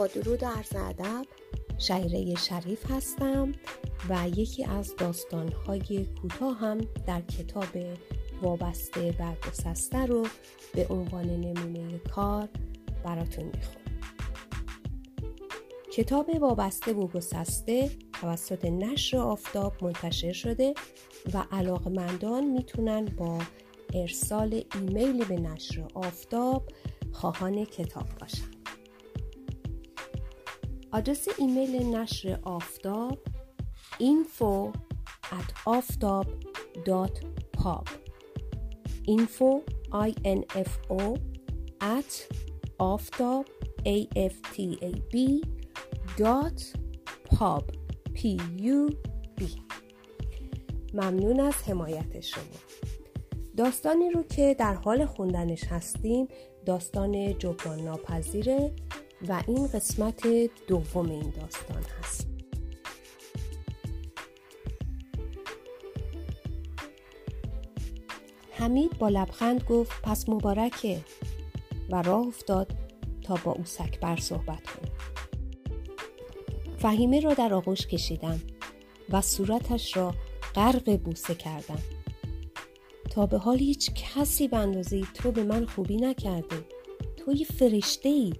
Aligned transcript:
با 0.00 0.06
درود 0.06 0.42
و 0.42 0.46
عرض 0.46 0.76
ادب 0.76 1.26
شیره 1.78 2.34
شریف 2.34 2.90
هستم 2.90 3.52
و 4.08 4.28
یکی 4.28 4.64
از 4.64 4.94
داستانهای 4.98 6.06
کوتاه 6.22 6.58
هم 6.58 6.78
در 7.06 7.20
کتاب 7.20 7.76
وابسته 8.42 9.12
برگسسته 9.18 10.06
رو 10.06 10.26
به 10.74 10.86
عنوان 10.90 11.24
نمونه 11.24 11.98
کار 11.98 12.48
براتون 13.04 13.44
می‌خونم. 13.44 14.00
کتاب 15.92 16.30
وابسته 16.40 16.92
و 16.92 17.06
گسسته 17.06 17.90
توسط 18.20 18.64
نشر 18.64 19.18
آفتاب 19.18 19.84
منتشر 19.84 20.32
شده 20.32 20.74
و 21.34 21.44
علاقمندان 21.52 22.44
می‌تونن 22.44 23.04
با 23.04 23.38
ارسال 23.94 24.64
ایمیل 24.74 25.24
به 25.24 25.40
نشر 25.40 25.88
آفتاب 25.94 26.68
خواهان 27.12 27.64
کتاب 27.64 28.06
باشن. 28.20 28.59
آدرس 30.92 31.28
ایمیل 31.38 31.96
نشر 31.96 32.38
آفتاب 32.42 33.18
info 34.00 34.72
at 35.38 35.48
aftab.pub 35.76 37.18
info 39.16 39.50
i 39.92 40.10
n 40.24 40.40
f 40.70 40.72
o 40.88 41.16
at 41.80 42.12
aftab 42.90 43.44
a 43.94 43.96
f 44.32 44.34
t 44.52 44.56
a 44.90 44.92
b 45.12 45.14
dot 46.18 46.58
pub 47.34 47.64
p 48.16 48.18
u 48.76 48.78
b. 49.38 49.40
ممنون 50.94 51.40
از 51.40 51.54
حمایت 51.54 52.20
شما. 52.20 52.42
داستانی 53.56 54.10
رو 54.10 54.22
که 54.22 54.56
در 54.58 54.74
حال 54.74 55.06
خوندنش 55.06 55.64
هستیم 55.64 56.28
داستان 56.66 57.38
جبران 57.38 57.80
ناپذیره 57.80 58.72
و 59.28 59.42
این 59.46 59.66
قسمت 59.66 60.26
دوم 60.66 61.10
این 61.10 61.30
داستان 61.40 61.82
هست. 62.00 62.26
حمید 68.50 68.98
با 68.98 69.08
لبخند 69.08 69.64
گفت 69.64 70.02
پس 70.02 70.28
مبارکه. 70.28 71.00
و 71.90 72.02
راه 72.02 72.26
افتاد 72.26 72.72
تا 73.22 73.38
با 73.44 73.52
او 73.52 73.64
بر 74.00 74.16
صحبت 74.16 74.62
کنه. 74.62 74.90
فهیمه 76.78 77.20
را 77.20 77.34
در 77.34 77.54
آغوش 77.54 77.86
کشیدم 77.86 78.40
و 79.10 79.20
صورتش 79.20 79.96
را 79.96 80.14
غرق 80.54 80.96
بوسه 80.96 81.34
کردم. 81.34 81.82
تا 83.10 83.26
به 83.26 83.38
حال 83.38 83.58
هیچ 83.58 83.90
کسی 83.94 84.48
به 84.48 84.56
اندازه 84.56 85.02
تو 85.14 85.32
به 85.32 85.42
من 85.42 85.66
خوبی 85.66 85.96
نکرده. 85.96 86.64
تو 87.16 87.32
یه 87.32 87.46
فرشته 87.46 88.08
ای 88.08 88.34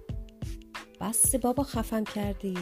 بس 1.01 1.35
بابا 1.35 1.63
خفم 1.63 2.03
کردی. 2.03 2.57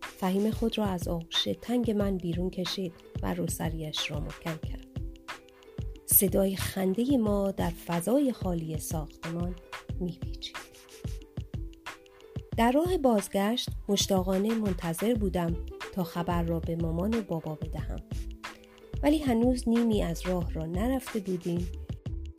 فهیم 0.00 0.50
خود 0.50 0.78
را 0.78 0.84
از 0.84 1.08
آغوش 1.08 1.48
تنگ 1.62 1.90
من 1.90 2.16
بیرون 2.16 2.50
کشید 2.50 2.92
و 3.22 3.34
روسریش 3.34 4.10
را 4.10 4.20
محکم 4.20 4.56
کرد. 4.56 4.86
صدای 6.06 6.56
خنده 6.56 7.16
ما 7.16 7.50
در 7.50 7.70
فضای 7.70 8.32
خالی 8.32 8.78
ساختمان 8.78 9.56
میپیچید. 10.00 10.56
در 12.56 12.72
راه 12.72 12.98
بازگشت 12.98 13.68
مشتاقانه 13.88 14.54
منتظر 14.54 15.14
بودم 15.14 15.56
تا 15.94 16.04
خبر 16.04 16.42
را 16.42 16.60
به 16.60 16.76
مامان 16.76 17.14
و 17.14 17.22
بابا 17.22 17.54
بدهم. 17.54 18.00
ولی 19.02 19.18
هنوز 19.18 19.68
نیمی 19.68 20.02
از 20.02 20.26
راه 20.26 20.52
را 20.52 20.66
نرفته 20.66 21.20
بودیم 21.20 21.68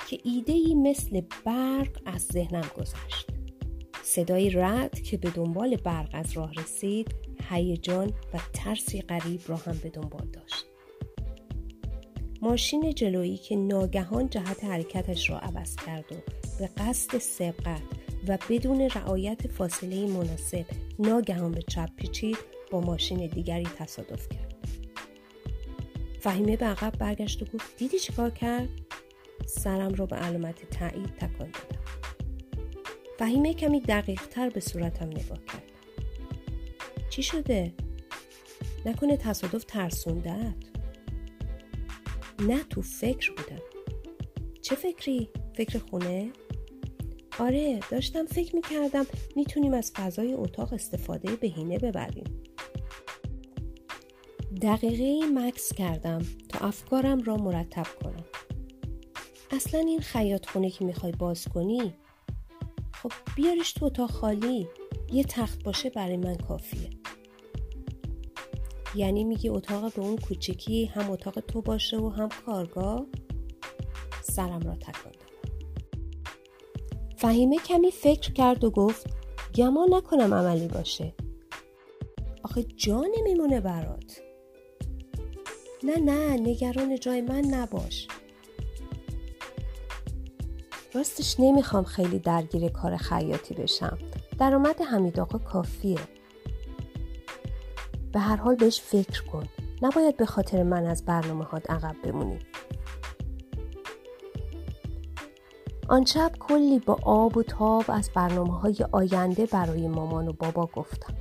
که 0.09 0.20
ایدهی 0.23 0.75
مثل 0.75 1.22
برق 1.45 2.02
از 2.05 2.22
ذهنم 2.22 2.66
گذشت. 2.78 3.37
صدای 4.08 4.50
رد 4.50 5.02
که 5.02 5.18
به 5.18 5.30
دنبال 5.30 5.76
برق 5.76 6.10
از 6.14 6.34
راه 6.34 6.54
رسید 6.54 7.16
هیجان 7.50 8.08
و 8.08 8.40
ترسی 8.54 9.02
غریب 9.02 9.42
را 9.48 9.56
هم 9.56 9.80
به 9.84 9.90
دنبال 9.90 10.28
داشت. 10.34 10.66
ماشین 12.42 12.94
جلویی 12.94 13.38
که 13.38 13.56
ناگهان 13.56 14.30
جهت 14.30 14.64
حرکتش 14.64 15.30
را 15.30 15.40
عوض 15.40 15.76
کرد 15.76 16.12
و 16.12 16.16
به 16.60 16.70
قصد 16.78 17.17
سبقت 17.17 17.82
و 18.28 18.38
بدون 18.50 18.82
رعایت 18.82 19.48
فاصله 19.48 20.08
مناسب 20.08 20.66
ناگهان 21.00 21.52
به 21.52 21.62
چپ 21.62 21.90
پیچید 21.96 22.38
با 22.72 22.82
ماشین 22.82 23.28
دیگری 23.28 23.67
تصادف 23.78 24.30
کرد. 24.30 24.56
فهیمه 26.20 26.58
به 26.58 26.66
عقب 26.66 26.98
برگشت 26.98 27.42
و 27.42 27.46
گفت 27.46 27.78
دیدی 27.78 28.00
چیکار 28.00 28.30
کرد؟ 28.30 28.70
سرم 29.46 29.94
را 29.94 30.06
به 30.06 30.16
علامت 30.16 30.70
تایید 30.70 31.16
تکان 31.16 31.52
دادم. 31.52 31.97
فهیمه 33.20 33.54
کمی 33.54 33.80
دقیق 33.80 34.22
تر 34.28 34.50
به 34.50 34.60
صورتم 34.60 35.08
نگاه 35.08 35.45
کرد 35.45 35.64
چی 37.10 37.23
شده؟ 37.23 37.73
نکنه 38.86 39.17
تصادف 39.17 39.64
ترسوندت 39.64 40.55
نه 42.39 42.64
تو 42.64 42.82
فکر 42.82 43.32
بودم 43.32 43.61
چه 44.61 44.76
فکری؟ 44.76 45.30
فکر 45.55 45.80
خونه؟ 45.80 46.32
آره 47.39 47.80
داشتم 47.92 48.26
فکر 48.26 48.55
می‌کردم 48.55 49.05
می‌تونیم 49.36 49.73
از 49.73 49.92
فضای 49.92 50.34
اتاق 50.34 50.73
استفاده 50.73 51.36
بهینه 51.36 51.80
ببریم 51.80 52.44
دقیقه 54.61 55.26
مکس 55.34 55.73
کردم 55.73 56.22
تا 56.49 56.67
افکارم 56.67 57.23
را 57.23 57.38
مرتب 57.38 57.88
کنم 58.04 58.26
اصلا 59.52 59.80
این 59.80 59.99
خیاط 59.99 60.49
خونه 60.49 60.70
که 60.70 60.86
می‌خوای 60.86 61.11
باز 61.11 61.48
کنی 61.48 61.94
خب 63.08 63.36
بیارش 63.36 63.73
تو 63.73 63.86
اتاق 63.86 64.12
خالی 64.12 64.68
یه 65.14 65.23
تخت 65.23 65.64
باشه 65.64 65.90
برای 65.90 66.18
من 66.18 66.36
کافیه. 66.36 66.90
یعنی 68.95 69.23
میگی 69.23 69.50
اتاق 69.50 69.94
به 69.94 70.02
اون 70.02 70.18
کوچکی 70.18 70.86
هم 70.86 71.12
اتاق 71.12 71.40
تو 71.40 71.62
باشه 71.62 71.98
و 71.98 72.10
هم 72.10 72.30
کارگاه؟ 72.46 73.06
سرم 74.23 74.60
را 74.60 74.76
تکان 74.76 75.12
دادم. 75.12 75.58
فهیمه 77.17 77.58
کمی 77.58 77.92
فکر 77.92 78.34
کرد 78.34 78.64
و 78.64 78.72
گفت 78.72 79.08
گمان 79.56 79.94
نکنم 79.94 80.34
عملی 80.34 80.67
باشه. 80.67 81.14
آخه 82.44 82.64
جا 82.64 83.04
نمیمونه 83.17 83.62
برات. 83.62 84.22
نه 85.84 85.96
نه 85.98 86.38
نگران 86.38 87.00
جای 87.00 87.22
من 87.22 87.42
نباش. 87.42 88.08
راستش 90.98 91.36
نمی‌خوام 91.40 91.84
خیلی 91.84 92.20
درگیر 92.20 92.70
کار 92.70 92.98
خیاطی 92.98 93.54
بشم. 93.54 93.98
درآمد 94.40 94.82
حمید 94.82 95.20
آقا 95.20 95.38
کافیه. 95.38 96.00
به 98.12 98.20
هر 98.20 98.36
حال 98.36 98.56
بهش 98.56 98.82
فکر 98.82 99.24
کن. 99.24 99.48
نباید 99.82 100.18
به 100.18 100.26
خاطر 100.26 100.64
من 100.64 100.86
از 100.86 101.06
برنامه 101.06 101.44
هات 101.44 101.70
عقب 101.70 101.96
بمونی. 102.04 102.40
آن 105.90 106.06
شب 106.06 106.32
کلی 106.40 106.80
با 106.80 106.98
آب 107.04 107.38
و 107.38 107.44
تاب 107.44 107.86
از 107.88 108.10
برنامه 108.16 108.60
های 108.60 108.78
آینده 108.92 109.46
برای 109.46 109.88
مامان 109.88 110.28
و 110.28 110.34
بابا 110.34 110.70
گفتم. 110.74 111.14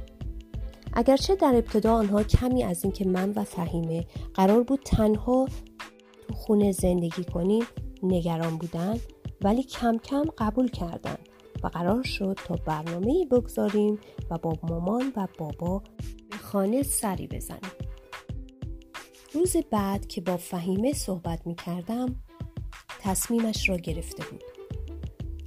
اگرچه 0.92 1.34
در 1.34 1.52
ابتدا 1.56 1.94
آنها 1.94 2.22
کمی 2.22 2.64
از 2.64 2.84
اینکه 2.84 3.08
من 3.08 3.30
و 3.30 3.44
فهیمه 3.44 4.06
قرار 4.34 4.62
بود 4.62 4.80
تنها 4.84 5.46
تو 6.28 6.34
خونه 6.34 6.72
زندگی 6.72 7.24
کنیم 7.24 7.64
نگران 8.02 8.56
بودند 8.56 9.00
ولی 9.46 9.62
کم 9.62 9.98
کم 9.98 10.24
قبول 10.38 10.68
کردند 10.68 11.28
و 11.62 11.66
قرار 11.66 12.02
شد 12.02 12.38
تا 12.44 12.56
برنامه 12.56 13.26
بگذاریم 13.30 13.98
و 14.30 14.38
با 14.38 14.56
مامان 14.62 15.12
و 15.16 15.28
بابا 15.38 15.82
به 16.30 16.36
خانه 16.36 16.82
سری 16.82 17.26
بزنیم. 17.26 17.72
روز 19.32 19.56
بعد 19.70 20.06
که 20.06 20.20
با 20.20 20.36
فهیمه 20.36 20.92
صحبت 20.92 21.46
می 21.46 21.54
کردم 21.54 22.16
تصمیمش 23.00 23.68
را 23.68 23.76
گرفته 23.76 24.24
بود. 24.30 24.44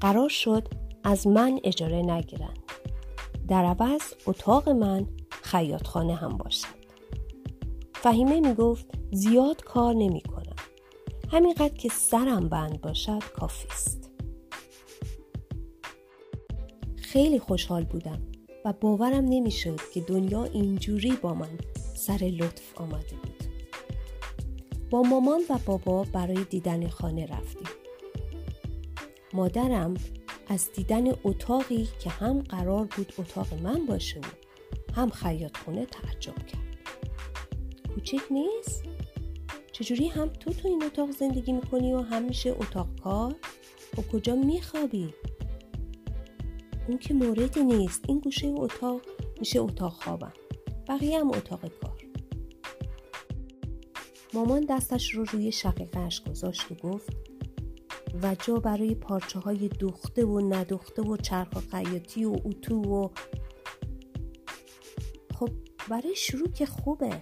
قرار 0.01 0.29
شد 0.29 0.67
از 1.03 1.27
من 1.27 1.59
اجاره 1.63 2.01
نگیرند 2.01 2.59
در 3.47 3.65
عوض 3.65 4.01
اتاق 4.25 4.69
من 4.69 5.07
خیاطخانه 5.29 6.15
هم 6.15 6.37
باشد. 6.37 6.79
فهیمه 7.93 8.39
می 8.39 8.53
گفت 8.53 8.85
زیاد 9.11 9.63
کار 9.63 9.93
نمی 9.93 10.21
کنم 10.21 10.38
همینقدر 11.31 11.73
که 11.73 11.89
سرم 11.89 12.49
بند 12.49 12.81
باشد 12.81 13.23
کافی 13.23 13.67
است. 13.67 14.11
خیلی 16.95 17.39
خوشحال 17.39 17.83
بودم 17.83 18.21
و 18.65 18.73
باورم 18.73 19.25
نمی‌شد 19.25 19.79
که 19.93 20.01
دنیا 20.01 20.43
اینجوری 20.43 21.11
با 21.11 21.33
من 21.33 21.57
سر 21.95 22.17
لطف 22.23 22.77
آمده 22.77 23.15
بود. 23.23 23.43
با 24.89 25.01
مامان 25.01 25.41
و 25.49 25.57
بابا 25.65 26.03
برای 26.03 26.43
دیدن 26.43 26.87
خانه 26.87 27.25
رفتیم. 27.25 27.67
مادرم 29.33 29.93
از 30.47 30.69
دیدن 30.75 31.03
اتاقی 31.23 31.87
که 31.99 32.09
هم 32.09 32.39
قرار 32.39 32.85
بود 32.85 33.13
اتاق 33.17 33.53
من 33.53 33.85
باشه 33.85 34.19
و 34.19 34.23
هم 34.93 35.09
خیاط 35.09 35.57
خونه 35.57 35.85
تعجب 35.85 36.35
کرد. 36.45 36.77
کوچک 37.95 38.21
نیست؟ 38.31 38.83
چجوری 39.79 40.07
هم 40.07 40.27
تو 40.27 40.53
تو 40.53 40.67
این 40.67 40.83
اتاق 40.83 41.11
زندگی 41.11 41.51
می‌کنی 41.51 41.93
و 41.93 42.01
هم 42.01 42.23
میشه 42.23 42.49
اتاق 42.49 42.87
کار؟ 43.03 43.35
و 43.97 44.01
کجا 44.01 44.35
میخوابی؟ 44.35 45.13
اون 46.87 46.97
که 46.97 47.13
موردی 47.13 47.63
نیست 47.63 48.03
این 48.07 48.19
گوشه 48.19 48.47
اتاق 48.47 49.01
میشه 49.39 49.59
اتاق 49.59 49.93
خوابم 49.93 50.33
بقیه 50.87 51.19
هم 51.19 51.29
اتاق 51.29 51.61
کار 51.61 52.03
مامان 54.33 54.65
دستش 54.69 55.13
رو 55.13 55.25
روی 55.31 55.51
شقیقش 55.51 56.23
گذاشت 56.23 56.71
و 56.71 56.75
گفت 56.75 57.17
و 58.23 58.35
جا 58.45 58.55
برای 58.55 58.95
پارچه 58.95 59.39
های 59.39 59.67
دوخته 59.67 60.25
و 60.25 60.53
ندوخته 60.53 61.01
و 61.01 61.17
چرخ 61.17 61.47
و 61.55 61.59
خیاطی 61.59 62.25
و 62.25 62.35
اتو 62.45 62.81
و 62.81 63.09
خب 65.39 65.49
برای 65.89 66.15
شروع 66.15 66.49
که 66.49 66.65
خوبه 66.65 67.21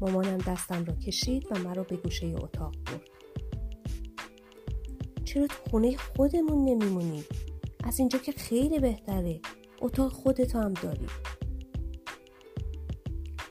مامانم 0.00 0.38
دستم 0.38 0.84
رو 0.84 0.94
کشید 0.94 1.46
و 1.50 1.58
مرا 1.58 1.82
به 1.82 1.96
گوشه 1.96 2.26
اتاق 2.26 2.74
برد. 2.86 3.10
چرا 5.24 5.46
تو 5.46 5.70
خونه 5.70 5.96
خودمون 5.96 6.64
نمیمونی؟ 6.64 7.24
از 7.84 7.98
اینجا 7.98 8.18
که 8.18 8.32
خیلی 8.32 8.78
بهتره. 8.78 9.40
اتاق 9.80 10.12
خودتو 10.12 10.58
هم 10.58 10.74
داری. 10.74 11.06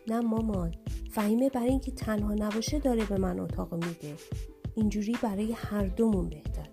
نه 0.07 0.19
مامان. 0.19 0.75
فهیمه 1.12 1.50
برای 1.50 1.69
اینکه 1.69 1.92
تنها 1.92 2.34
نباشه 2.34 2.80
داره 2.80 3.06
به 3.06 3.18
من 3.18 3.40
اتاق 3.40 3.74
میده. 3.74 4.16
اینجوری 4.75 5.18
برای 5.24 5.52
هر 5.52 5.86
دومون 5.86 6.30
بهتر. 6.30 6.69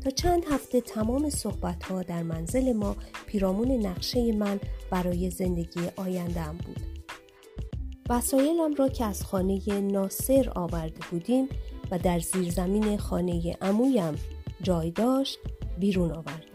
تا 0.00 0.10
چند 0.10 0.44
هفته 0.50 0.80
تمام 0.80 1.30
صحبت 1.30 1.84
ها 1.84 2.02
در 2.02 2.22
منزل 2.22 2.72
ما 2.72 2.96
پیرامون 3.26 3.70
نقشه 3.70 4.32
من 4.32 4.60
برای 4.90 5.30
زندگی 5.30 5.80
آیندهم 5.96 6.56
بود. 6.56 6.91
وسایلم 8.12 8.74
را 8.74 8.88
که 8.88 9.04
از 9.04 9.24
خانه 9.24 9.80
ناصر 9.80 10.52
آورده 10.54 11.00
بودیم 11.10 11.48
و 11.90 11.98
در 11.98 12.18
زیرزمین 12.18 12.96
خانه 12.96 13.56
امویم 13.60 14.14
جای 14.62 14.90
داشت 14.90 15.38
بیرون 15.78 16.10
آوردم 16.10 16.52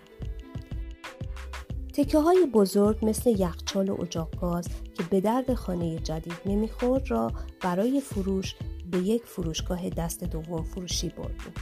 تکه 1.94 2.20
های 2.20 2.46
بزرگ 2.46 3.06
مثل 3.06 3.30
یخچال 3.30 3.90
و 3.90 4.02
اجاق 4.02 4.40
گاز 4.42 4.68
که 4.94 5.04
به 5.04 5.22
درد 5.22 5.54
خانه 5.54 6.00
جدید 6.00 6.38
نمی‌خورد 6.46 7.12
را 7.12 7.32
برای 7.62 8.02
فروش 8.02 8.56
به 8.92 8.98
یک 8.98 9.24
فروشگاه 9.26 9.90
دست 9.90 10.24
دوم 10.24 10.64
فروشی 10.64 11.10
بردیم. 11.10 11.54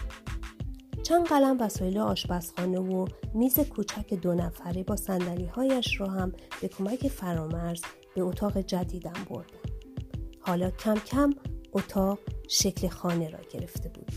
چند 1.03 1.25
قلم 1.25 1.57
وسایل 1.59 1.97
آشپزخانه 1.97 2.79
و 2.79 3.07
میز 3.33 3.59
کوچک 3.59 4.13
دو 4.13 4.33
نفره 4.33 4.83
با 4.83 4.95
سندلی 4.95 5.45
هایش 5.45 5.99
را 5.99 6.07
هم 6.07 6.31
به 6.61 6.67
کمک 6.67 7.07
فرامرز 7.07 7.81
به 8.15 8.21
اتاق 8.21 8.57
جدیدم 8.57 9.13
بردم. 9.29 9.74
حالا 10.47 10.69
کم 10.69 10.95
کم 10.95 11.29
اتاق 11.73 12.19
شکل 12.47 12.87
خانه 12.87 13.29
را 13.29 13.39
گرفته 13.51 13.89
بود. 13.89 14.11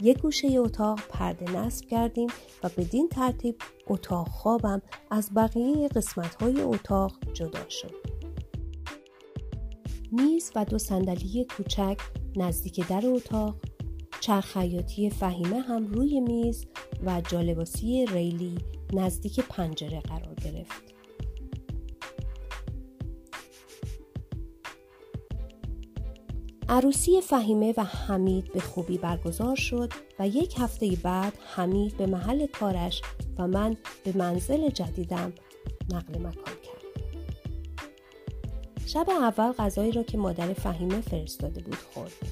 یک 0.00 0.18
گوشه 0.18 0.48
اتاق 0.58 1.00
پرده 1.08 1.56
نصب 1.56 1.86
کردیم 1.86 2.28
و 2.62 2.68
بدین 2.76 3.08
ترتیب 3.08 3.56
اتاق 3.86 4.28
خوابم 4.28 4.82
از 5.10 5.30
بقیه 5.34 5.88
قسمت 5.88 6.42
های 6.42 6.60
اتاق 6.60 7.12
جدا 7.32 7.68
شد. 7.68 7.94
میز 10.12 10.52
و 10.56 10.64
دو 10.64 10.78
صندلی 10.78 11.46
کوچک 11.56 12.00
نزدیک 12.36 12.88
در 12.88 13.02
اتاق 13.06 13.56
چرخیاتی 14.20 15.10
فهیمه 15.10 15.60
هم 15.60 15.86
روی 15.86 16.20
میز 16.20 16.66
و 17.06 17.20
جالباسی 17.20 18.06
ریلی 18.06 18.58
نزدیک 18.92 19.40
پنجره 19.40 20.00
قرار 20.00 20.34
گرفت. 20.34 20.99
عروسی 26.70 27.20
فهیمه 27.20 27.74
و 27.76 27.84
حمید 27.84 28.52
به 28.52 28.60
خوبی 28.60 28.98
برگزار 28.98 29.56
شد 29.56 29.92
و 30.18 30.28
یک 30.28 30.54
هفته 30.58 30.90
بعد 31.02 31.38
حمید 31.54 31.96
به 31.96 32.06
محل 32.06 32.46
کارش 32.46 33.02
و 33.38 33.46
من 33.46 33.76
به 34.04 34.16
منزل 34.16 34.68
جدیدم 34.68 35.32
نقل 35.92 36.18
مکان 36.18 36.54
کرد. 36.62 37.02
شب 38.86 39.06
اول 39.10 39.52
غذایی 39.52 39.92
را 39.92 40.02
که 40.02 40.18
مادر 40.18 40.52
فهیمه 40.52 41.00
فرستاده 41.00 41.62
بود 41.62 41.78
خوردیم. 41.94 42.30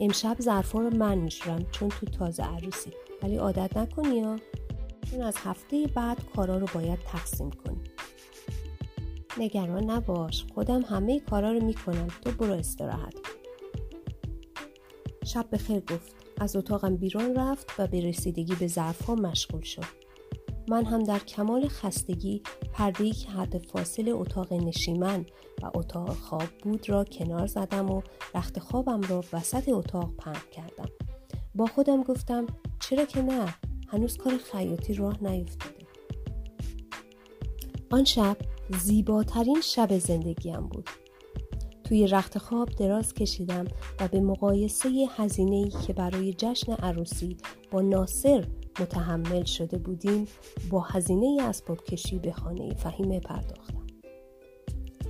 امشب 0.00 0.36
ظرفا 0.40 0.80
رو 0.80 0.90
من 0.90 1.18
میشورم 1.18 1.66
چون 1.72 1.88
تو 1.88 2.06
تازه 2.06 2.42
عروسی 2.42 2.90
ولی 3.22 3.36
عادت 3.36 3.76
نکنی 3.76 4.20
ها 4.20 4.36
چون 5.10 5.22
از 5.22 5.36
هفته 5.36 5.86
بعد 5.86 6.18
کارا 6.36 6.58
رو 6.58 6.66
باید 6.74 6.98
تقسیم 7.06 7.50
کنی 7.50 7.83
نگران 9.38 9.90
نباش. 9.90 10.44
خودم 10.54 10.82
همه 10.82 11.20
کارا 11.20 11.52
رو 11.52 11.64
می‌کنم. 11.64 12.08
تو 12.22 12.30
برو 12.30 12.52
استراحت 12.52 13.14
کن. 13.14 13.30
شب 15.24 15.50
به 15.50 15.58
خیر 15.58 15.80
گفت. 15.80 16.12
از 16.40 16.56
اتاقم 16.56 16.96
بیرون 16.96 17.36
رفت 17.36 17.72
و 17.78 17.86
به 17.86 18.00
رسیدگی 18.00 18.54
به 18.54 18.66
ظرفها 18.66 19.14
مشغول 19.14 19.62
شد. 19.62 20.04
من 20.68 20.84
هم 20.84 21.02
در 21.02 21.18
کمال 21.18 21.68
خستگی 21.68 22.42
پردهی 22.72 23.12
که 23.12 23.30
حد 23.30 23.58
فاصل 23.58 24.08
اتاق 24.08 24.52
نشیمن 24.52 25.26
و 25.62 25.70
اتاق 25.74 26.10
خواب 26.10 26.48
بود 26.62 26.88
را 26.90 27.04
کنار 27.04 27.46
زدم 27.46 27.90
و 27.90 28.02
رخت 28.34 28.58
خوابم 28.58 29.00
را 29.00 29.24
وسط 29.32 29.68
اتاق 29.68 30.16
پهن 30.16 30.50
کردم. 30.52 30.88
با 31.54 31.66
خودم 31.66 32.02
گفتم 32.02 32.46
چرا 32.80 33.04
که 33.04 33.22
نه؟ 33.22 33.54
هنوز 33.88 34.16
کار 34.16 34.36
خیاطی 34.36 34.94
راه 34.94 35.24
نیفتاده. 35.24 35.86
آن 37.90 38.04
شب 38.04 38.36
زیباترین 38.70 39.60
شب 39.60 39.98
زندگیم 39.98 40.60
بود 40.60 40.90
توی 41.84 42.06
رخت 42.06 42.38
خواب 42.38 42.68
دراز 42.70 43.14
کشیدم 43.14 43.64
و 44.00 44.08
به 44.08 44.20
مقایسه 44.20 44.88
هزینه 45.16 45.70
که 45.86 45.92
برای 45.92 46.34
جشن 46.38 46.72
عروسی 46.72 47.36
با 47.70 47.80
ناصر 47.80 48.46
متحمل 48.80 49.44
شده 49.44 49.78
بودیم 49.78 50.28
با 50.70 50.80
هزینه 50.80 51.42
اسباب 51.42 51.84
کشی 51.84 52.18
به 52.18 52.32
خانه 52.32 52.74
فهیمه 52.74 53.20
پرداختم 53.20 53.86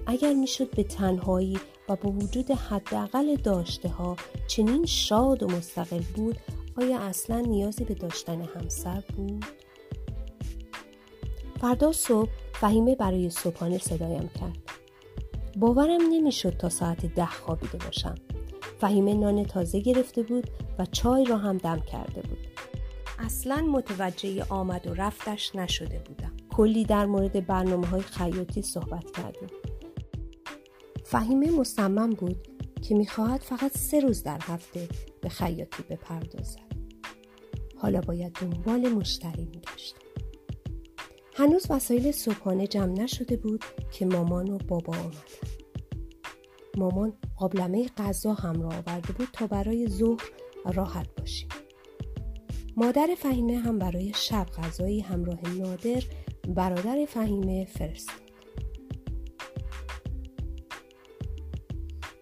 اگر 0.06 0.32
می‌شد 0.32 0.70
به 0.70 0.82
تنهایی 0.82 1.58
و 1.88 1.96
با 1.96 2.10
وجود 2.10 2.50
حداقل 2.50 3.36
داشته 3.36 3.88
ها 3.88 4.16
چنین 4.48 4.86
شاد 4.86 5.42
و 5.42 5.46
مستقل 5.46 6.02
بود 6.16 6.38
آیا 6.76 6.98
اصلا 6.98 7.40
نیازی 7.40 7.84
به 7.84 7.94
داشتن 7.94 8.40
همسر 8.40 9.02
بود؟ 9.16 9.44
فردا 11.64 11.92
صبح 11.92 12.28
فهیمه 12.52 12.94
برای 12.94 13.30
صبحانه 13.30 13.78
صدایم 13.78 14.30
کرد. 14.40 14.58
باورم 15.56 16.00
نمی‌شد 16.10 16.56
تا 16.56 16.68
ساعت 16.68 17.06
ده 17.06 17.26
خوابیده 17.26 17.78
باشم. 17.78 18.14
فهیمه 18.80 19.14
نان 19.14 19.44
تازه 19.44 19.80
گرفته 19.80 20.22
بود 20.22 20.50
و 20.78 20.86
چای 20.86 21.24
را 21.24 21.36
هم 21.36 21.58
دم 21.58 21.80
کرده 21.80 22.22
بود. 22.22 22.46
اصلا 23.18 23.56
متوجه 23.56 24.44
آمد 24.48 24.86
و 24.86 24.94
رفتش 24.94 25.56
نشده 25.56 25.98
بودم. 25.98 26.32
کلی 26.50 26.84
در 26.84 27.06
مورد 27.06 27.46
برنامه 27.46 27.86
های 27.86 28.02
خیاطی 28.02 28.62
صحبت 28.62 29.10
کردیم. 29.10 29.48
فهیمه 31.04 31.50
مصمم 31.50 32.10
بود 32.10 32.48
که 32.82 32.94
می‌خواهد 32.94 33.40
فقط 33.40 33.78
سه 33.78 34.00
روز 34.00 34.22
در 34.22 34.38
هفته 34.42 34.88
به 35.20 35.28
خیاطی 35.28 35.82
بپردازد. 35.90 36.60
حالا 37.76 38.00
باید 38.00 38.32
دنبال 38.32 38.88
مشتری 38.88 39.44
میگشت. 39.44 40.03
هنوز 41.36 41.66
وسایل 41.70 42.12
صبحانه 42.12 42.66
جمع 42.66 43.02
نشده 43.02 43.36
بود 43.36 43.64
که 43.92 44.06
مامان 44.06 44.50
و 44.50 44.58
بابا 44.58 44.92
آمدن. 44.92 45.18
مامان 46.76 47.12
قابلمه 47.36 47.88
غذا 47.96 48.32
همراه 48.32 48.74
آورده 48.78 49.12
بود 49.12 49.28
تا 49.32 49.46
برای 49.46 49.88
ظهر 49.88 50.30
راحت 50.74 51.06
باشیم. 51.18 51.48
مادر 52.76 53.08
فهیمه 53.18 53.58
هم 53.58 53.78
برای 53.78 54.12
شب 54.16 54.46
غذایی 54.46 55.00
همراه 55.00 55.38
نادر 55.58 56.02
برادر 56.48 57.06
فهیمه 57.08 57.64
فرستاد. 57.64 58.24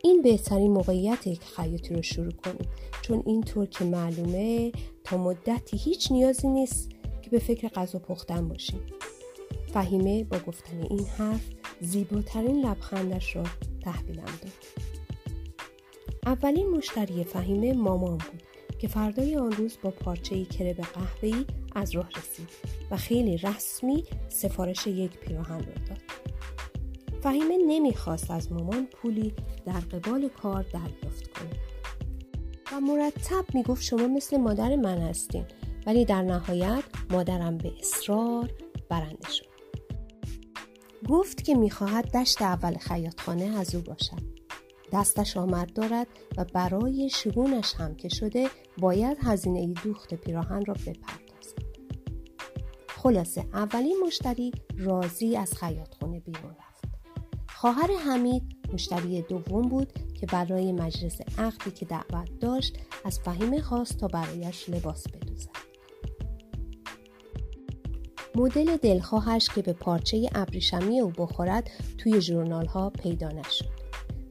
این 0.05 0.23
بهترین 0.23 0.73
موقعیتی 0.73 1.37
که 1.37 1.47
خیاطی 1.47 1.95
رو 1.95 2.03
شروع 2.03 2.33
کنیم 2.33 2.69
چون 3.03 3.23
اینطور 3.27 3.67
که 3.67 3.85
معلومه 3.85 4.73
تا 5.05 5.17
مدتی 5.17 5.77
هیچ 5.77 6.13
نیازی 6.13 6.49
نیست 6.49 7.02
به 7.33 7.39
فکر 7.39 7.69
غذا 7.69 7.99
پختن 7.99 8.49
باشیم. 8.49 8.81
فهیمه 9.73 10.25
با 10.25 10.39
گفتن 10.39 10.83
این 10.91 11.07
حرف 11.07 11.49
زیباترین 11.81 12.67
لبخندش 12.67 13.37
را 13.37 13.45
تحویلم 13.85 14.25
داد. 14.25 14.53
اولین 16.27 16.71
مشتری 16.71 17.25
فهیمه 17.25 17.73
مامان 17.73 18.19
بود 18.19 18.43
که 18.79 18.89
فردای 18.89 19.37
آن 19.37 19.53
روز 19.53 19.79
با 19.83 19.91
پارچه 19.91 20.45
کرب 20.45 20.77
قهوه‌ای 20.77 21.45
از 21.75 21.95
راه 21.95 22.09
رسید 22.11 22.49
و 22.91 22.97
خیلی 22.97 23.37
رسمی 23.37 24.05
سفارش 24.29 24.87
یک 24.87 25.19
پیراهن 25.19 25.59
را 25.59 25.75
داد. 25.89 25.99
فهیمه 27.23 27.59
نمی‌خواست 27.67 28.31
از 28.31 28.53
مامان 28.53 28.87
پولی 28.87 29.35
در 29.67 29.81
قبال 29.81 30.29
کار 30.29 30.63
دریافت 30.63 31.29
کنه 31.29 31.51
و 32.73 32.81
مرتب 32.81 33.45
می‌گفت 33.55 33.83
شما 33.83 34.09
مثل 34.09 34.37
مادر 34.37 34.77
من 34.77 34.99
هستین. 34.99 35.45
ولی 35.87 36.05
در 36.05 36.23
نهایت 36.23 36.85
مادرم 37.11 37.59
به 37.59 37.73
اصرار 37.81 38.51
برنده 38.89 39.31
شد. 39.31 39.53
گفت 41.09 41.45
که 41.45 41.55
می‌خواهد 41.55 42.17
دشت 42.17 42.43
اول 42.43 42.75
خیاطخانه 42.75 43.45
از 43.45 43.75
او 43.75 43.83
باشد. 43.83 44.33
دستش 44.93 45.37
آمد 45.37 45.73
دارد 45.73 46.07
و 46.37 46.45
برای 46.45 47.09
شگونش 47.09 47.75
هم 47.75 47.95
که 47.95 48.09
شده 48.09 48.49
باید 48.79 49.19
هزینه 49.21 49.67
دوخت 49.67 50.15
پیراهن 50.15 50.65
را 50.65 50.75
بپردازد. 50.75 51.63
خلاصه 52.89 53.45
اولین 53.53 53.97
مشتری 54.07 54.53
راضی 54.79 55.37
از 55.37 55.55
خیاط 55.55 55.95
خونه 56.01 56.21
بیرون 56.21 56.51
رفت 56.51 56.85
خواهر 57.49 57.91
حمید 58.07 58.43
مشتری 58.73 59.23
دوم 59.23 59.63
بود 59.63 59.93
که 60.21 60.27
برای 60.27 60.73
مجلس 60.73 61.21
عقدی 61.39 61.71
که 61.71 61.87
دعوت 61.87 62.39
داشت 62.41 62.79
از 63.05 63.21
فهیمه 63.21 63.61
خواست 63.61 63.99
تا 63.99 64.09
برایش 64.09 64.69
لباس 64.69 65.09
بدوزد 65.09 65.72
مدل 68.35 68.77
دلخواهش 68.77 69.49
که 69.55 69.63
به 69.63 69.73
پارچه 69.73 70.31
ابریشمی 70.35 71.01
او 71.01 71.11
بخورد 71.11 71.71
توی 71.99 72.21
ژورنال 72.21 72.67
ها 72.67 72.91
پیدا 72.91 73.29
نشد. 73.29 73.69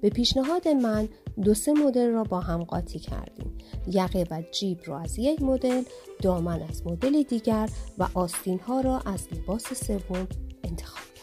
به 0.01 0.09
پیشنهاد 0.09 0.67
من 0.67 1.09
دو 1.43 1.53
سه 1.53 1.73
مدل 1.73 2.07
را 2.09 2.23
با 2.23 2.39
هم 2.39 2.63
قاطی 2.63 2.99
کردیم. 2.99 3.57
یقه 3.87 4.27
و 4.31 4.43
جیب 4.51 4.79
را 4.85 4.99
از 4.99 5.19
یک 5.19 5.41
مدل 5.41 5.83
دامن 6.21 6.61
از 6.69 6.87
مدل 6.87 7.23
دیگر 7.23 7.69
و 7.97 8.07
آستین 8.13 8.59
ها 8.59 8.81
را 8.81 8.99
از 8.99 9.27
لباس 9.33 9.73
سوم 9.73 10.27
انتخاب 10.63 11.03
کرد 11.15 11.21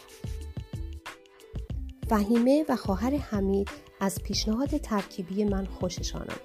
فهیمه 2.09 2.65
و 2.69 2.75
خواهر 2.75 3.15
حمید 3.15 3.69
از 3.99 4.21
پیشنهاد 4.23 4.77
ترکیبی 4.77 5.43
من 5.43 5.65
خوششان 5.65 6.21
آمد 6.21 6.41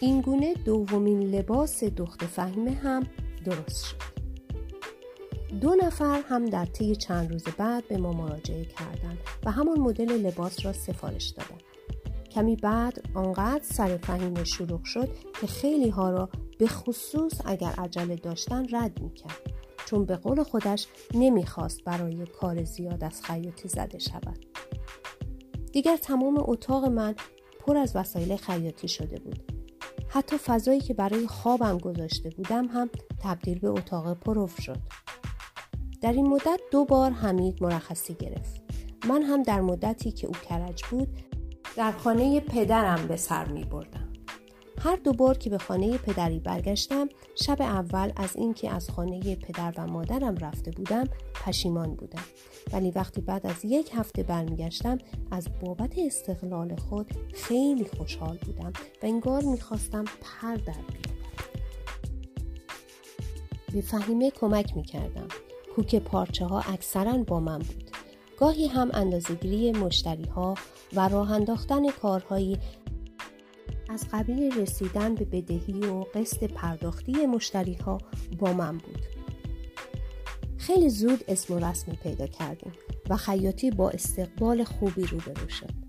این 0.00 0.20
گونه 0.20 0.54
دومین 0.54 1.20
لباس 1.20 1.84
دخت 1.84 2.24
فهیمه 2.24 2.70
هم 2.70 3.02
درست 3.44 3.84
شد. 3.84 4.13
دو 5.60 5.74
نفر 5.74 6.22
هم 6.28 6.44
در 6.44 6.64
طی 6.64 6.96
چند 6.96 7.32
روز 7.32 7.44
بعد 7.58 7.88
به 7.88 7.96
ما 7.96 8.12
مراجعه 8.12 8.64
کردند 8.64 9.18
و 9.44 9.50
همان 9.50 9.80
مدل 9.80 10.12
لباس 10.12 10.66
را 10.66 10.72
سفارش 10.72 11.28
دادند. 11.28 11.62
کمی 12.30 12.56
بعد 12.56 13.02
آنقدر 13.14 13.64
سر 13.64 13.96
فهیم 13.96 14.44
شروع 14.44 14.84
شد 14.84 15.08
که 15.40 15.46
خیلی 15.46 15.88
ها 15.88 16.10
را 16.10 16.28
به 16.58 16.66
خصوص 16.66 17.32
اگر 17.44 17.74
عجله 17.78 18.16
داشتن 18.16 18.66
رد 18.72 19.02
می‌کرد. 19.02 19.40
چون 19.86 20.04
به 20.04 20.16
قول 20.16 20.42
خودش 20.42 20.86
نمی‌خواست 21.14 21.84
برای 21.84 22.26
کار 22.26 22.64
زیاد 22.64 23.04
از 23.04 23.22
خیاطی 23.22 23.68
زده 23.68 23.98
شود. 23.98 24.46
دیگر 25.72 25.96
تمام 25.96 26.34
اتاق 26.38 26.84
من 26.84 27.14
پر 27.60 27.76
از 27.76 27.96
وسایل 27.96 28.36
خیاطی 28.36 28.88
شده 28.88 29.18
بود. 29.20 29.52
حتی 30.08 30.38
فضایی 30.38 30.80
که 30.80 30.94
برای 30.94 31.26
خوابم 31.26 31.78
گذاشته 31.78 32.30
بودم 32.30 32.66
هم 32.66 32.90
تبدیل 33.22 33.58
به 33.58 33.68
اتاق 33.68 34.14
پروف 34.14 34.60
شد. 34.60 34.78
در 36.04 36.12
این 36.12 36.28
مدت 36.28 36.60
دو 36.70 36.84
بار 36.84 37.10
حمید 37.10 37.62
مرخصی 37.62 38.14
گرفت. 38.14 38.62
من 39.08 39.22
هم 39.22 39.42
در 39.42 39.60
مدتی 39.60 40.12
که 40.12 40.26
او 40.26 40.32
کرج 40.32 40.82
بود 40.90 41.08
در 41.76 41.92
خانه 41.92 42.40
پدرم 42.40 43.06
به 43.06 43.16
سر 43.16 43.44
می 43.44 43.64
بردم. 43.64 44.12
هر 44.78 44.96
دو 44.96 45.12
بار 45.12 45.38
که 45.38 45.50
به 45.50 45.58
خانه 45.58 45.98
پدری 45.98 46.38
برگشتم 46.38 47.08
شب 47.34 47.62
اول 47.62 48.12
از 48.16 48.36
اینکه 48.36 48.70
از 48.70 48.90
خانه 48.90 49.36
پدر 49.36 49.72
و 49.76 49.86
مادرم 49.86 50.36
رفته 50.36 50.70
بودم 50.70 51.04
پشیمان 51.44 51.94
بودم. 51.94 52.24
ولی 52.72 52.90
وقتی 52.90 53.20
بعد 53.20 53.46
از 53.46 53.64
یک 53.64 53.90
هفته 53.94 54.22
برمیگشتم 54.22 54.98
از 55.30 55.48
بابت 55.60 55.98
استقلال 55.98 56.76
خود 56.76 57.10
خیلی 57.34 57.84
خوشحال 57.84 58.38
بودم 58.46 58.72
و 59.02 59.06
انگار 59.06 59.42
می‌خواستم 59.42 60.04
پر 60.04 60.54
در 60.54 60.62
بیاورم 60.62 61.14
به 63.72 63.80
فهیمه 63.80 64.30
کمک 64.30 64.76
می‌کردم. 64.76 65.28
کوک 65.76 65.96
پارچه 65.96 66.44
ها 66.44 66.60
اکثرا 66.60 67.18
با 67.18 67.40
من 67.40 67.58
بود 67.58 67.90
گاهی 68.38 68.66
هم 68.66 68.90
اندازگیری 68.94 69.72
مشتری 69.72 70.24
ها 70.24 70.54
و 70.92 71.08
راه 71.08 71.32
انداختن 71.32 71.90
کارهایی 71.90 72.58
از 73.88 74.06
قبیل 74.12 74.60
رسیدن 74.60 75.14
به 75.14 75.24
بدهی 75.24 75.80
و 75.80 76.04
قسط 76.14 76.44
پرداختی 76.44 77.26
مشتری 77.26 77.74
ها 77.74 77.98
با 78.38 78.52
من 78.52 78.78
بود. 78.78 79.02
خیلی 80.58 80.90
زود 80.90 81.24
اسم 81.28 81.54
و 81.54 81.58
رسمی 81.58 81.96
پیدا 81.96 82.26
کردیم 82.26 82.72
و 83.10 83.16
خیاطی 83.16 83.70
با 83.70 83.90
استقبال 83.90 84.64
خوبی 84.64 85.02
روبرو 85.02 85.48
شد. 85.48 85.84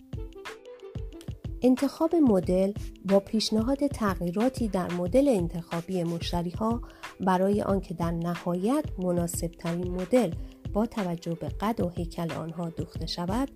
انتخاب 1.61 2.15
مدل 2.15 2.73
با 3.05 3.19
پیشنهاد 3.19 3.87
تغییراتی 3.87 4.67
در 4.67 4.93
مدل 4.93 5.27
انتخابی 5.27 6.03
مشتری 6.03 6.49
ها 6.49 6.81
برای 7.19 7.61
آنکه 7.61 7.93
در 7.93 8.11
نهایت 8.11 8.85
مناسب 8.97 9.47
ترین 9.47 9.91
مدل 9.91 10.31
با 10.73 10.85
توجه 10.85 11.33
به 11.33 11.49
قد 11.49 11.81
و 11.81 11.89
هیکل 11.89 12.31
آنها 12.31 12.69
دوخته 12.69 13.05
شود 13.05 13.49